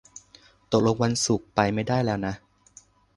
[0.71, 2.33] ตกลงวันศุกร์ไปไม่ได้แล้วนะ